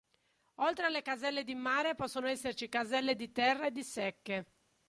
[0.55, 4.45] Oltre alle caselle di mare possono esserci caselle di terra e di secche.